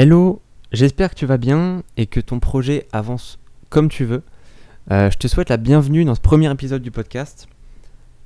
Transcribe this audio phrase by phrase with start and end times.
[0.00, 0.40] Hello,
[0.70, 4.22] j'espère que tu vas bien et que ton projet avance comme tu veux.
[4.92, 7.48] Euh, je te souhaite la bienvenue dans ce premier épisode du podcast.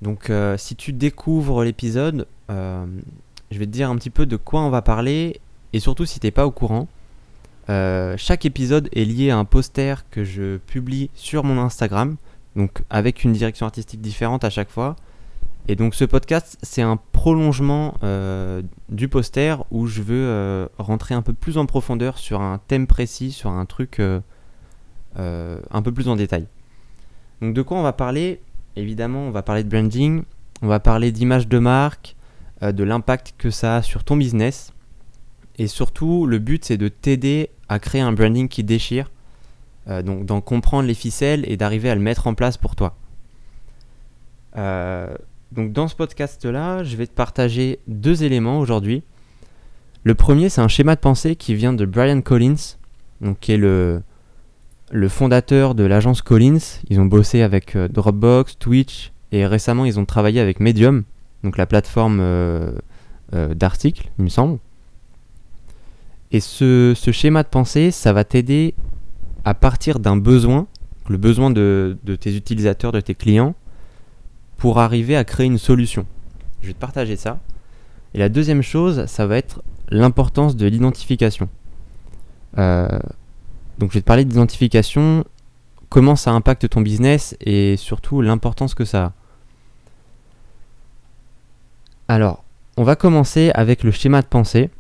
[0.03, 2.85] Donc euh, si tu découvres l'épisode, euh,
[3.51, 5.41] je vais te dire un petit peu de quoi on va parler
[5.73, 6.89] et surtout si tu n'es pas au courant.
[7.69, 12.17] chaque épisode est lié à un poster que je publie sur mon Instagram,
[12.55, 14.95] donc avec une direction artistique différente à chaque fois.
[15.69, 21.15] Et donc ce podcast, c'est un prolongement euh, du poster où je veux euh, rentrer
[21.15, 24.21] un peu plus en profondeur sur un thème précis, sur un truc euh,
[25.17, 26.47] un peu plus en détail.
[27.41, 28.41] Donc de quoi on va parler?
[28.75, 30.25] Évidemment, on va parler de branding,
[30.63, 32.17] on va parler d'image de marque,
[32.63, 34.73] de l'impact que ça a sur ton business.
[35.59, 39.11] Et surtout, le but, c'est de t'aider à créer un branding qui déchire,
[39.87, 42.97] donc d'en comprendre les ficelles et d'arriver à le mettre en place pour toi.
[44.57, 45.15] Euh,
[45.55, 49.03] donc dans ce podcast-là, je vais te partager deux éléments aujourd'hui.
[50.03, 52.77] Le premier, c'est un schéma de pensée qui vient de Brian Collins,
[53.41, 54.03] qui est le,
[54.91, 56.81] le fondateur de l'agence Collins.
[56.89, 61.05] Ils ont bossé avec euh, Dropbox, Twitch, et récemment ils ont travaillé avec Medium,
[61.45, 62.73] donc la plateforme euh,
[63.35, 64.59] euh, d'articles, il me semble.
[66.31, 68.75] Et ce, schéma de pensée, ça va t'aider
[69.45, 70.67] à partir d'un besoin,
[71.09, 73.55] le besoin de tes utilisateurs, de tes clients,
[74.63, 76.07] pour arriver à créer une solution.
[76.61, 77.41] Je vais te partager ça.
[78.15, 81.49] Et la deuxième chose, ça va être l'importance de l'identification.
[82.59, 82.87] Euh,
[83.81, 85.25] donc je vais te parler d'identification,
[85.89, 89.13] comment ça impacte ton business et surtout l'importance que ça a.
[92.07, 92.45] Alors,
[92.77, 94.71] on va commencer avec le schéma de pensée.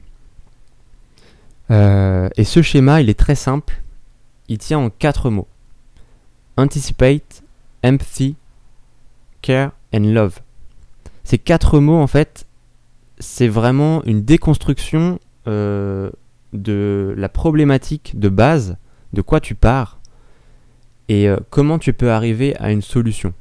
[1.72, 3.82] Euh, et ce schéma, il est très simple.
[4.46, 5.48] Il tient en quatre mots.
[6.56, 7.42] Anticipate,
[7.82, 8.36] empathy,
[9.42, 10.40] care and love.
[11.24, 12.46] Ces quatre mots, en fait,
[13.18, 16.10] c'est vraiment une déconstruction euh,
[16.52, 18.76] de la problématique de base,
[19.12, 20.00] de quoi tu pars,
[21.08, 23.32] et euh, comment tu peux arriver à une solution.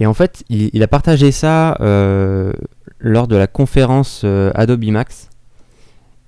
[0.00, 2.52] Et en fait, il, a partagé ça euh,
[3.00, 4.24] lors de la conférence
[4.54, 5.28] Adobe Max.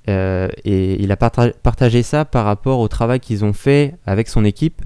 [0.09, 4.83] et il a partagé ça par rapport au travail qu'ils ont fait avec son équipe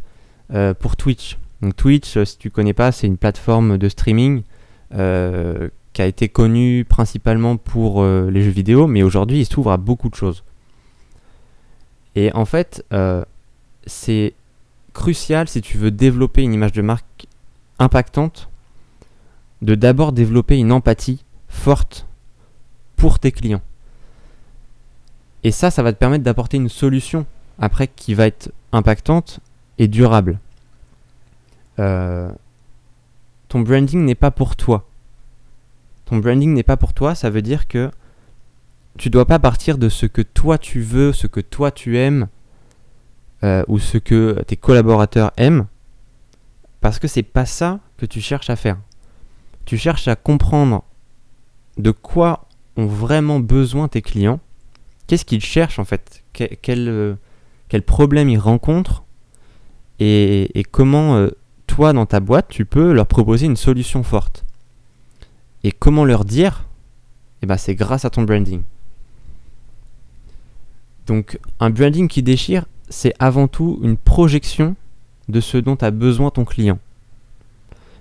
[0.81, 1.39] pour Twitch.
[1.65, 4.43] Donc Twitch, euh, si tu connais pas, c'est une plateforme de streaming
[4.93, 9.73] euh, qui a été connue principalement pour euh, les jeux vidéo, mais aujourd'hui il s'ouvre
[9.73, 10.45] à beaucoup de choses.
[12.17, 12.85] Et en fait,
[13.87, 14.35] c'est
[14.93, 17.27] crucial si tu veux développer une image de marque
[17.81, 18.49] impactante,
[19.63, 22.07] de d'abord développer une empathie forte
[22.95, 23.63] pour tes clients.
[25.43, 27.27] Et ça, ça va te permettre d'apporter une solution
[27.59, 29.41] après qui va être impactante
[29.79, 30.39] et durable.
[31.79, 32.31] Euh,
[33.49, 34.89] ton branding n'est pas pour toi.
[36.07, 37.91] Ton branding n'est pas pour toi, ça veut dire que
[38.99, 42.29] tu dois pas partir de ce que toi tu veux, ce que toi tu aimes,
[43.43, 45.67] euh, ou ce que tes collaborateurs aiment,
[46.81, 48.79] parce que c'est pas ça que tu cherches à faire.
[49.65, 50.85] Tu cherches à comprendre
[51.79, 52.47] de quoi
[52.77, 54.41] ont vraiment besoin tes clients,
[55.07, 57.15] qu'est-ce qu'ils cherchent en fait, quel, euh,
[57.69, 59.05] quel, problème ils rencontrent,
[60.01, 61.29] et comment
[61.75, 64.45] toi, dans ta boîte, tu peux leur proposer une solution forte.
[65.65, 66.67] Et comment leur dire?
[67.43, 68.63] Eh ben, c'est grâce à ton branding.
[71.09, 74.77] Donc, un branding qui déchire, c'est avant tout une projection
[75.29, 76.79] de ce dont a besoin ton client.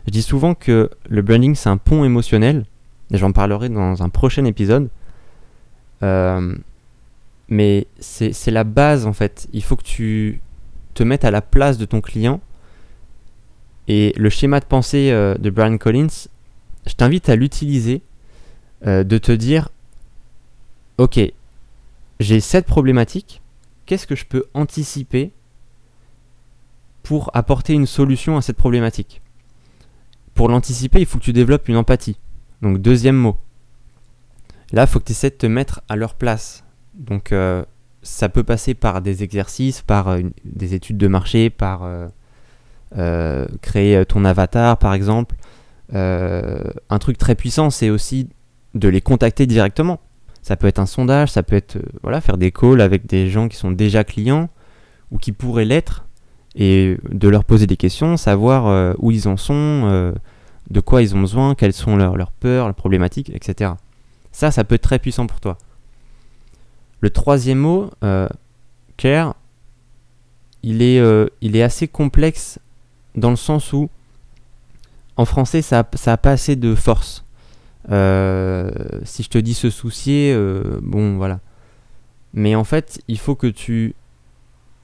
[0.06, 2.66] Je dis souvent que le branding, c'est un pont émotionnel,
[3.10, 4.88] et j'en parlerai dans un prochain épisode.
[6.04, 6.56] Euh,
[7.50, 9.48] mais c'est la base en fait.
[9.52, 10.42] Il faut que tu
[10.94, 12.40] te mettes à la place de ton client
[13.88, 16.28] et le schéma de pensée euh, de Brian Collins,
[16.86, 18.02] je t'invite à l'utiliser,
[18.88, 19.70] euh, de te dire,
[20.98, 21.20] ok,
[22.20, 23.42] j'ai cette problématique,
[23.86, 25.32] qu'est-ce que je peux anticiper
[27.04, 29.22] pour apporter une solution à cette problématique?
[30.34, 32.18] Pour l'anticiper, il faut que tu développes une empathie.
[32.62, 33.38] Donc deuxième mot.
[34.72, 36.64] Là, il faut que tu essaies de te mettre à leur place.
[36.96, 37.64] Donc euh,
[38.02, 41.84] ça peut passer par des exercices, par des études de marché, par
[43.62, 45.36] créer ton avatar par exemple.
[45.94, 46.60] Euh,
[46.90, 48.30] un truc très puissant, c'est aussi
[48.74, 50.00] de les contacter directement.
[50.42, 53.30] Ça peut être un sondage, ça peut être euh, voilà, faire des calls avec des
[53.30, 54.50] gens qui sont déjà clients
[55.12, 56.06] ou qui pourraient l'être
[56.56, 60.14] et de leur poser des questions, savoir où ils en sont,
[60.70, 63.72] de quoi ils ont besoin, quelles sont leurs, peurs, leurs problématiques, etc.
[64.32, 65.58] Ça, ça peut être très puissant pour toi.
[67.02, 67.90] Le troisième mot,
[68.98, 69.36] care,
[70.62, 71.02] il est,
[71.42, 72.60] il est assez complexe
[73.16, 73.90] dans le sens où
[75.18, 77.24] en français ça n'a pas assez de force.
[77.92, 78.72] Euh,
[79.04, 81.40] si je te dis se soucier, euh, bon voilà.
[82.34, 83.96] Mais en fait, il faut que tu.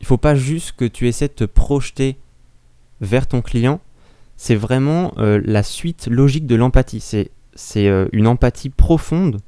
[0.01, 2.17] Il faut pas juste que tu essaies de te projeter
[3.01, 3.81] vers ton client.
[4.37, 7.01] C'est vraiment euh, la suite logique de l'empathie.
[7.01, 9.39] C'est, c'est une empathie profonde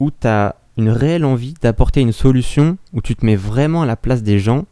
[0.00, 3.86] où tu as une réelle envie d'apporter une solution, où tu te mets vraiment à
[3.86, 4.66] la place des gens.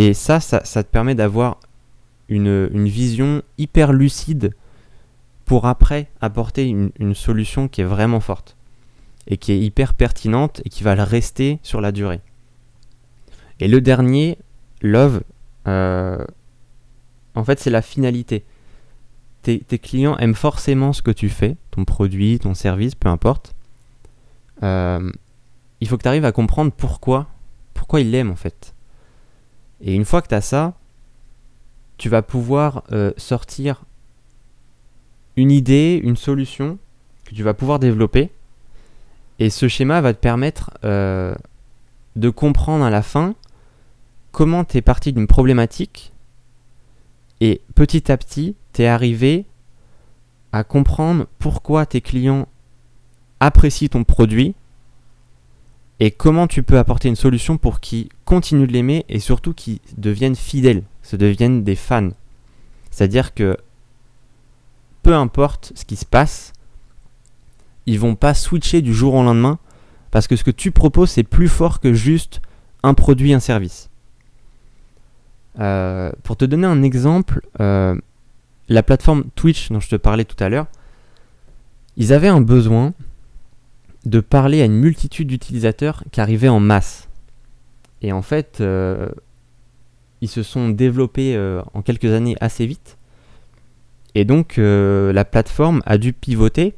[0.00, 1.58] Et ça, ça, te permet d'avoir
[2.28, 4.54] une, vision hyper lucide
[5.44, 8.56] pour après apporter une, solution qui est vraiment forte
[9.26, 12.20] et qui est hyper pertinente et qui va rester sur la durée.
[13.58, 14.38] Et le dernier,
[14.82, 15.22] Love,
[15.66, 16.24] euh,
[17.34, 18.44] en fait, c'est la finalité.
[19.42, 23.52] Tes, tes, clients aiment forcément ce que tu fais, ton produit, ton service, peu importe.
[24.62, 25.10] Euh,
[25.80, 27.26] il faut que tu arrives à comprendre pourquoi,
[27.74, 28.74] pourquoi ils l'aiment en fait.
[29.80, 30.74] Et une fois que tu as ça,
[31.96, 33.84] tu vas pouvoir euh, sortir
[35.36, 36.78] une idée, une solution
[37.24, 38.30] que tu vas pouvoir développer.
[39.38, 41.34] Et ce schéma va te permettre euh,
[42.16, 43.34] de comprendre à la fin
[44.32, 46.12] comment tu es parti d'une problématique
[47.40, 49.46] et petit à petit, tu es arrivé
[50.52, 52.48] à comprendre pourquoi tes clients
[53.40, 54.54] apprécient ton produit
[56.00, 59.80] et comment tu peux apporter une solution pour qu'ils continuent de l'aimer et surtout qu'ils
[59.96, 62.10] deviennent fidèles, se deviennent des fans.
[62.90, 63.56] C'est-à-dire que
[65.02, 66.52] peu importe ce qui se passe,
[67.86, 69.58] ils vont pas switcher du jour au lendemain
[70.10, 72.40] parce que ce que tu proposes c'est plus fort que juste
[72.82, 73.90] un produit, un service.
[75.58, 77.96] Euh, pour te donner un exemple, euh,
[78.68, 80.66] la plateforme Twitch dont je te parlais tout à l'heure,
[81.96, 82.94] ils avaient un besoin
[84.08, 87.08] de parler à une multitude d'utilisateurs qui arrivaient en masse.
[88.00, 89.08] Et en fait, euh,
[90.20, 92.96] ils se sont développés euh, en quelques années assez vite.
[94.14, 96.74] Et donc, euh, la plateforme a dû pivoter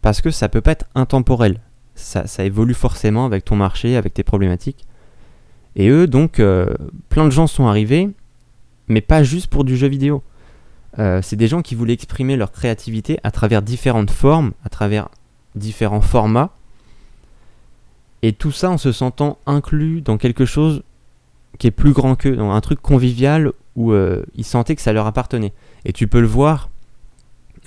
[0.00, 1.60] parce que ça peut pas être intemporel.
[1.94, 4.86] Ça, évolue forcément avec ton marché, avec tes problématiques.
[5.74, 6.40] Et eux, donc,
[7.08, 8.08] plein de gens sont arrivés,
[8.86, 10.22] mais pas juste pour du jeu vidéo.
[10.96, 15.08] c'est des gens qui voulaient exprimer leur créativité à travers différentes formes, à travers
[15.54, 16.50] différents formats.
[18.22, 20.82] Et tout ça en se sentant inclus dans quelque chose
[21.58, 24.92] qui est plus grand qu'eux, dans un truc convivial où euh, ils sentaient que ça
[24.92, 25.52] leur appartenait.
[25.84, 26.68] Et tu peux le voir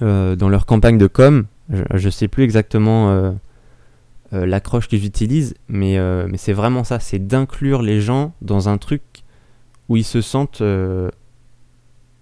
[0.02, 1.46] euh, dans leur campagne de com.
[1.70, 3.32] Je, sais plus exactement euh,
[4.34, 5.98] l'accroche qu'ils utilisent, mais,
[6.28, 9.02] mais c'est vraiment ça c'est d'inclure les gens dans un truc
[9.88, 10.62] où ils se sentent.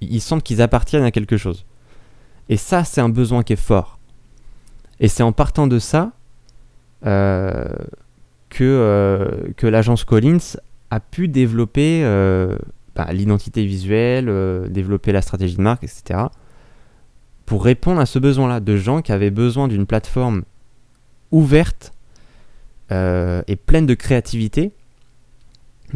[0.02, 1.66] ils sentent qu'ils appartiennent à quelque chose.
[2.50, 3.99] Et ça, c'est un besoin qui est fort.
[5.00, 6.12] Et c'est en partant de ça
[7.06, 7.66] euh,
[8.50, 10.58] que, euh, que l'agence Collins
[10.90, 12.58] a pu développer euh,
[12.96, 14.26] bah, l'identité visuelle,
[14.70, 16.26] développer la stratégie de marque, etc.
[17.46, 20.44] Pour répondre à ce besoin-là de gens qui avaient besoin d'une plateforme
[21.32, 21.94] ouverte
[22.92, 24.72] et pleine de créativité,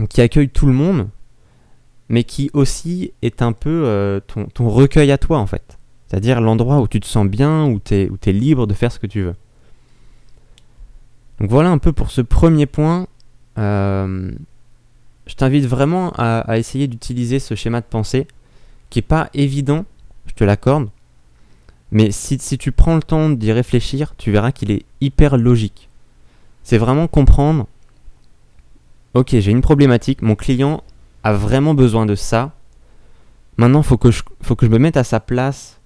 [0.09, 1.09] qui accueille tout le monde,
[2.07, 5.79] mais qui aussi est un peu ton, ton, recueil à toi en fait.
[6.13, 9.07] C'est-à-dire l'endroit où tu te sens bien, où tu es, libre de faire ce que
[9.07, 9.33] tu veux.
[11.39, 13.07] Donc voilà un peu pour ce premier point.
[13.57, 14.31] Euh,
[15.25, 18.27] je t'invite vraiment à, essayer d'utiliser ce schéma de pensée
[18.91, 19.85] qui n'est pas évident,
[20.27, 20.87] je te l'accorde.
[21.91, 25.89] Mais si, si, tu prends le temps d'y réfléchir, tu verras qu'il est hyper logique.
[26.61, 27.65] C'est vraiment comprendre,
[29.15, 30.83] ok j'ai une problématique, mon client
[31.23, 32.51] a vraiment besoin de ça.
[33.57, 33.99] Maintenant, il faut,
[34.43, 35.79] faut que je me mette à sa place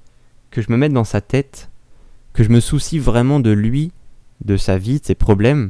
[0.57, 1.69] que je me mette dans sa tête,
[2.33, 3.91] que je me soucie vraiment de lui,
[4.43, 5.69] de sa vie, de ses problèmes,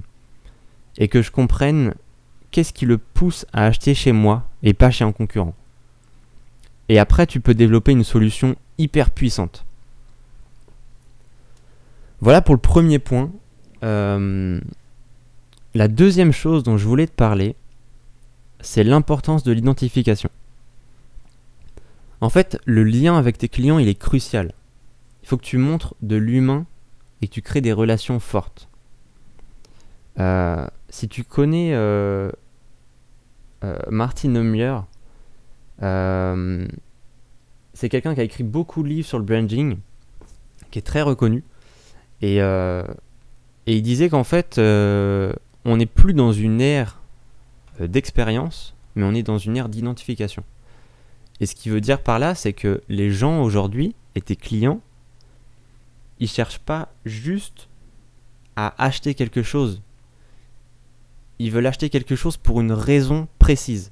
[0.97, 1.93] et que je comprenne
[2.51, 5.53] qu'est-ce qui le pousse à acheter chez moi et pas chez un concurrent.
[6.87, 9.65] Et après, tu peux développer une solution hyper puissante.
[12.21, 13.29] Voilà pour le premier point.
[13.83, 14.61] Euh,
[15.73, 17.57] la deuxième chose dont je voulais te parler,
[18.61, 20.29] c'est l'importance de l'identification.
[22.21, 24.53] En fait, le lien avec tes clients, il est crucial.
[25.27, 26.65] Il faut que tu montres de l'humain
[27.21, 28.69] et que tu crées des relations fortes.
[30.19, 32.31] Euh, si tu connais euh,
[33.65, 34.77] euh, Martin Neumier,
[37.73, 39.79] c'est quelqu'un qui a écrit beaucoup de livres sur le branding,
[40.71, 41.43] qui est très reconnu.
[42.21, 47.01] Et, il disait qu'en fait, on n'est plus dans une ère
[47.81, 50.45] d'expérience, mais on est dans une ère d'identification.
[51.41, 54.79] Et ce qui veut dire par là, c'est que les gens aujourd'hui, et tes clients,
[56.19, 57.67] ils cherchent pas juste
[58.55, 59.81] à acheter quelque chose.
[61.39, 63.91] Ils veulent acheter quelque chose pour une raison précise.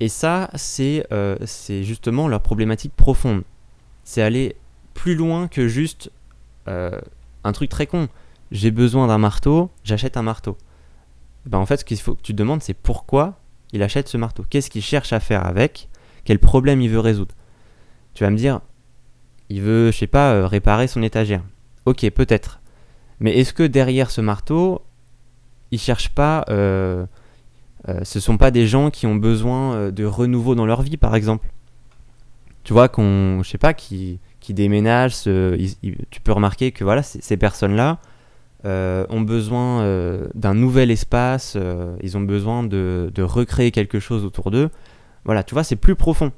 [0.00, 1.36] Et ça, c'est euh,
[1.68, 3.42] justement leur problématique profonde.
[4.04, 4.56] C'est aller
[4.94, 6.10] plus loin que juste
[6.66, 7.00] euh,
[7.44, 8.08] un truc très con.
[8.50, 10.56] j'ai besoin d'un marteau, j'achète un marteau.
[11.46, 13.38] Ben, en fait, ce qu'il faut que tu te demandes, c'est pourquoi
[13.72, 14.44] il achète ce marteau?
[14.48, 15.88] Qu'est-ce qu'il cherche à faire avec?
[16.24, 17.34] Quel problème il veut résoudre?
[18.14, 18.60] Tu vas me dire,
[19.50, 21.42] il veut, je sais pas, euh, réparer son étagère.
[21.86, 22.60] Ok, peut-être.
[23.20, 24.82] Mais est-ce que derrière ce marteau,
[25.70, 26.44] il cherche pas.
[26.48, 27.06] Euh,
[27.88, 31.14] euh, ce sont pas des gens qui ont besoin de renouveau dans leur vie, par
[31.14, 31.48] exemple?
[32.64, 37.36] Tu vois, qu'on, je sais pas, qui, qui déménagent, tu peux remarquer que voilà, ces
[37.36, 37.98] personnes-là
[38.64, 39.82] ont besoin
[40.34, 41.56] d'un nouvel espace,
[42.02, 44.68] ils ont besoin de, de recréer quelque chose autour d'eux.
[45.24, 46.32] Voilà, tu vois, c'est plus profond.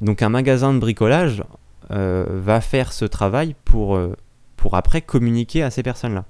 [0.00, 1.42] Donc un magasin de bricolage,
[1.90, 4.16] euh, va faire ce travail pour, euh,
[4.56, 6.24] pour après communiquer à ces personnes-là.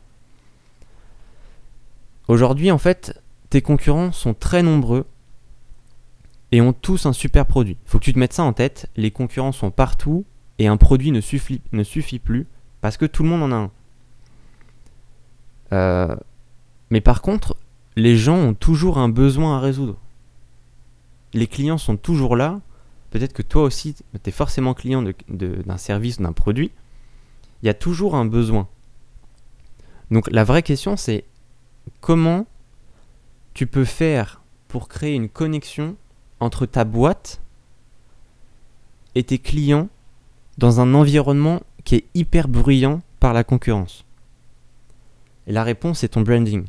[2.28, 5.04] Aujourd'hui, en fait, tes concurrents sont très nombreux
[6.52, 7.76] et ont tous un super produit.
[7.84, 10.24] Faut que tu te mettes ça en tête, les concurrents sont partout
[10.58, 12.46] et un produit ne suffit, ne suffit plus
[12.80, 13.70] parce que tout le monde en a un.
[15.72, 16.16] Euh,
[16.90, 17.56] mais par contre,
[17.96, 19.96] les gens ont toujours un besoin à résoudre.
[21.32, 22.60] Les clients sont toujours là
[23.10, 26.70] peut-être que toi aussi, tu es forcément client d'un service ou d'un produit,
[27.62, 28.68] il y a toujours un besoin.
[30.10, 31.24] Donc la vraie question, c'est
[32.00, 32.46] comment
[33.54, 35.96] tu peux faire pour créer une connexion
[36.40, 37.40] entre ta boîte
[39.14, 39.88] et tes clients
[40.58, 44.04] dans un environnement qui est hyper bruyant par la concurrence?
[45.46, 46.64] Et la réponse est ton branding.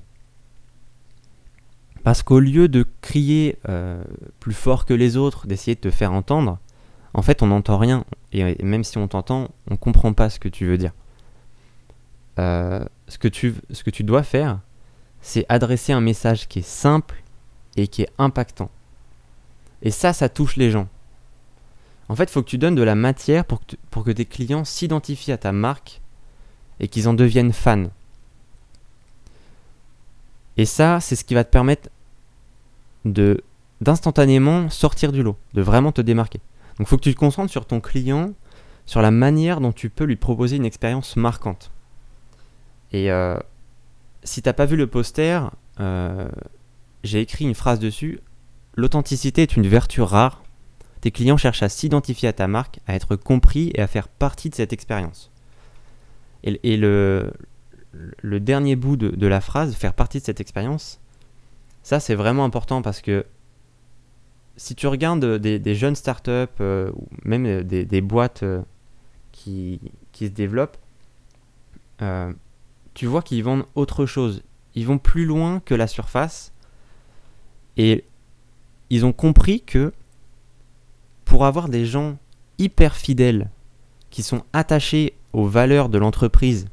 [2.03, 4.03] Parce qu'au lieu de crier euh,
[4.39, 6.57] plus fort que les autres, d'essayer de te faire entendre,
[7.13, 8.05] en fait on n'entend rien.
[8.31, 10.93] Et même si on t'entend, on ne comprend pas ce que tu veux dire.
[12.39, 14.59] Euh, ce, que tu, dois faire,
[15.21, 17.21] c'est adresser un message qui est simple
[17.77, 18.71] et qui est impactant.
[19.81, 20.87] Et ça, ça touche les gens.
[22.09, 25.31] En fait, il faut que tu donnes de la matière pour que tes clients s'identifient
[25.33, 26.01] à ta marque
[26.79, 27.89] et qu'ils en deviennent fans.
[30.61, 31.89] Et ça, c'est ce qui va te permettre
[33.03, 33.43] de
[33.81, 36.39] d'instantanément sortir du lot, de vraiment te démarquer.
[36.77, 38.33] Donc il faut que tu te concentres sur ton client,
[38.85, 41.71] sur la manière dont tu peux lui proposer une expérience marquante.
[42.91, 43.39] Et euh,
[44.21, 45.49] si t'as pas vu le poster,
[45.79, 46.29] euh,
[47.03, 48.19] j'ai écrit une phrase dessus.
[48.75, 50.43] L'authenticité est une vertu rare.
[51.01, 54.51] Tes clients cherchent à s'identifier à ta marque, à être compris et à faire partie
[54.51, 55.31] de cette expérience.
[56.43, 57.33] et le,
[57.93, 60.99] le dernier bout de, la phrase, faire partie de cette expérience,
[61.83, 63.25] ça c'est vraiment important parce que
[64.55, 68.61] si tu regardes des, jeunes startups euh, ou même des, boîtes euh,
[69.31, 69.79] qui,
[70.13, 70.77] se développent,
[72.01, 72.31] euh,
[72.93, 74.43] tu vois qu'ils vendent autre chose.
[74.75, 76.53] Ils vont plus loin que la surface
[77.77, 78.03] et
[78.89, 79.93] ils ont compris que
[81.25, 82.17] pour avoir des gens
[82.57, 83.49] hyper fidèles
[84.09, 86.67] qui sont attachés aux valeurs de l'entreprise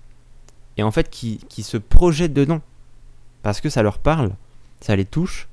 [0.78, 2.62] et en fait qui, se projettent dedans
[3.42, 4.30] parce que ça leur parle,
[4.80, 5.48] ça les touche,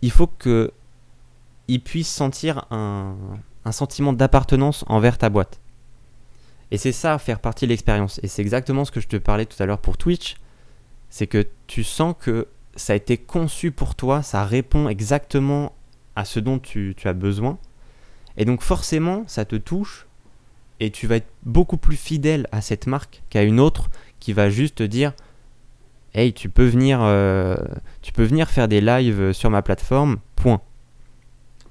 [0.00, 0.72] il faut que
[1.68, 3.16] ils puissent sentir un,
[3.72, 5.60] sentiment d'appartenance envers ta boîte.
[6.70, 8.20] Et c'est ça, faire partie de l'expérience.
[8.22, 10.36] Et c'est exactement ce que je te parlais tout à l'heure pour Twitch.
[11.10, 12.46] C'est que tu sens que
[12.76, 15.72] ça a été conçu pour toi, ça répond exactement
[16.14, 17.58] à ce dont tu as besoin.
[18.36, 20.06] Et donc forcément, ça te touche
[20.80, 23.90] et tu vas être beaucoup plus fidèle à cette marque qu'à une autre
[24.20, 25.12] qui va juste te dire
[26.14, 27.56] hey tu peux venir euh,
[28.46, 30.60] faire des lives sur ma plateforme point.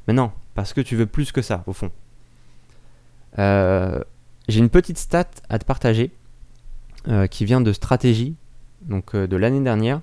[0.08, 1.92] Mais non parce que tu veux plus que ça au fond.
[3.40, 4.00] Euh,
[4.48, 6.12] j'ai une petite stat à te partager
[7.10, 8.36] euh, qui vient de stratégie
[8.82, 10.02] donc de l'année dernière.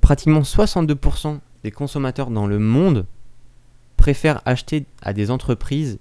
[0.00, 3.04] Pratiquement 62% des consommateurs dans le monde
[3.98, 5.98] préfèrent acheter à des entreprises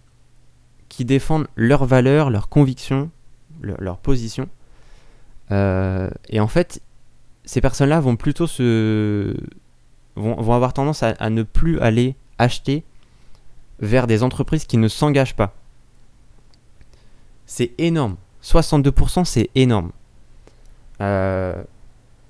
[0.93, 3.09] qui défendent leurs valeurs, leurs convictions,
[3.63, 4.47] leur position.
[5.49, 6.83] Euh, et en fait,
[7.45, 9.35] ces personnes-là vont plutôt se.
[10.15, 12.83] vont, vont avoir tendance à, ne plus aller acheter
[13.79, 15.55] vers des entreprises qui ne s'engagent pas.
[17.47, 18.15] C'est énorme.
[18.43, 19.91] 62%, c'est énorme.
[21.01, 21.63] Euh,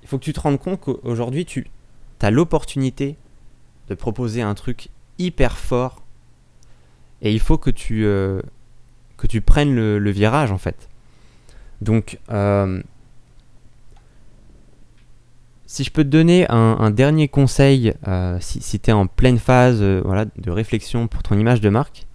[0.02, 1.66] il faut que tu te rendes compte qu'aujourd'hui, tu
[2.22, 3.18] as l'opportunité
[3.88, 6.02] de proposer un truc hyper fort.
[7.24, 8.40] Et il faut que tu, euh,
[9.44, 10.88] prennes le, virage en fait.
[11.80, 12.82] Donc, euh,
[15.66, 19.80] si je peux te donner un, dernier conseil, euh, si, tu es en pleine phase
[19.80, 22.06] de réflexion pour ton image de marque,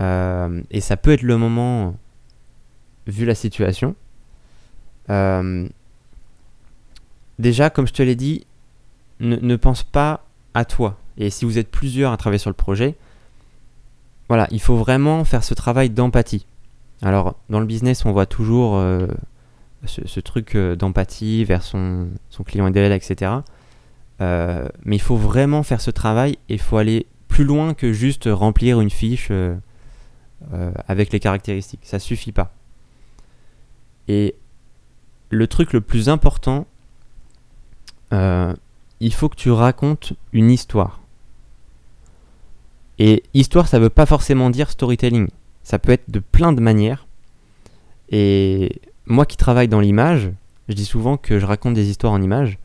[0.00, 1.96] et ça peut être le moment
[3.06, 3.94] vu la situation,
[7.38, 8.44] déjà, comme je te l'ai dit,
[9.20, 10.24] ne pense pas
[10.54, 10.98] à toi.
[11.16, 12.96] Et si vous êtes plusieurs à travailler sur le projet,
[14.30, 16.46] voilà, il faut vraiment faire ce travail d'empathie.
[17.02, 19.08] Alors, dans le business, on voit toujours euh,
[19.86, 23.32] ce, truc d'empathie vers son, son client idéal, etc.
[24.20, 28.28] mais il faut vraiment faire ce travail et il faut aller plus loin que juste
[28.30, 29.32] remplir une fiche
[30.86, 31.80] avec les caractéristiques.
[31.82, 32.52] Ça suffit pas.
[34.06, 34.36] Et
[35.30, 36.68] le truc le plus important,
[38.12, 40.99] il faut que tu racontes une histoire.
[43.00, 45.28] Et histoire, ça veut pas forcément dire storytelling.
[45.64, 47.08] Ça peut être de plein de manières.
[48.10, 50.30] Et moi qui travaille dans l'image,
[50.68, 52.58] je dis souvent que je raconte des histoires en images.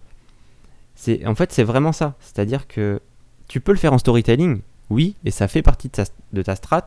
[0.94, 2.14] C'est, en fait, c'est vraiment ça.
[2.20, 3.02] C'est-à-dire que
[3.48, 4.60] tu peux le faire en storytelling,
[4.92, 6.86] oui, et ça fait partie de ta, de ta strat,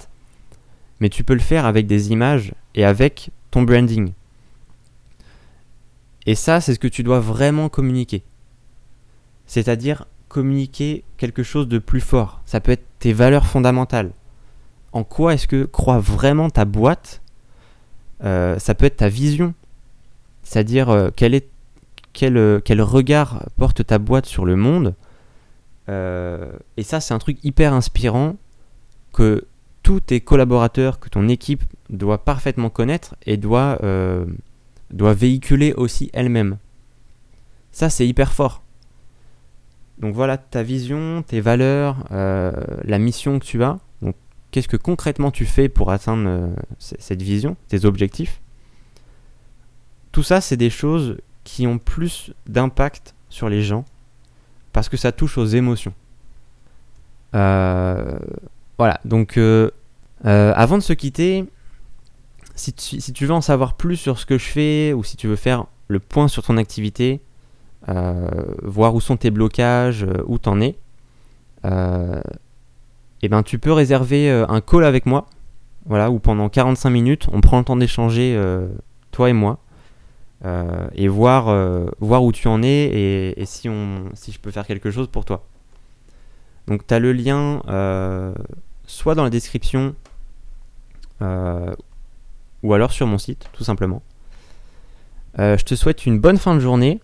[1.00, 4.12] mais tu peux le faire avec des images et avec ton branding.
[6.26, 8.22] Et ça, c'est ce que tu dois vraiment communiquer
[9.48, 12.40] c'est-à-dire communiquer quelque chose de plus fort.
[12.46, 14.12] Ça peut être tes valeurs fondamentales.
[14.92, 17.20] En quoi est-ce que croit vraiment ta boîte
[18.24, 19.54] euh, Ça peut être ta vision,
[20.42, 21.48] c'est-à-dire euh, quel, est,
[22.22, 24.94] euh, quel, regard porte ta boîte sur le monde.
[25.88, 28.36] et ça, c'est un truc hyper inspirant
[29.12, 29.46] que
[29.82, 33.78] tous tes collaborateurs, que ton équipe doit parfaitement connaître et doit,
[34.90, 36.58] doit véhiculer aussi elle-même.
[37.72, 38.62] Ça, c'est hyper fort.
[40.00, 42.52] Donc voilà ta vision, tes valeurs, euh,
[42.84, 43.78] la mission que tu as.
[44.00, 44.14] Donc
[44.50, 48.40] qu'est-ce que concrètement tu fais pour atteindre euh, cette vision, tes objectifs?
[50.12, 53.84] Tout ça, c'est des choses qui ont plus d'impact sur les gens
[54.72, 55.94] parce que ça touche aux émotions.
[57.34, 58.18] Euh,
[58.78, 59.38] voilà, donc
[60.24, 61.44] avant de se quitter,
[62.54, 65.36] si tu veux en savoir plus sur ce que je fais ou si tu veux
[65.36, 67.20] faire le point sur ton activité,
[68.62, 70.76] voir où sont tes blocages, euh, où t'en es, et
[71.64, 72.20] euh,
[73.22, 75.26] eh ben tu peux réserver un call avec moi,
[75.86, 78.40] voilà, où pendant 45 minutes, on prend le temps d'échanger,
[79.10, 79.58] toi et moi,
[80.94, 81.46] et voir,
[81.98, 85.24] voir où tu en es et, si, on, si je peux faire quelque chose pour
[85.24, 85.44] toi.
[86.68, 87.60] Donc tu as le lien
[88.86, 89.96] soit dans la description
[91.20, 94.02] ou alors sur mon site, tout simplement.
[95.36, 97.00] je te souhaite une bonne fin de journée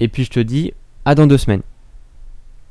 [0.00, 0.72] et puis je te dis
[1.04, 1.62] à dans deux semaines.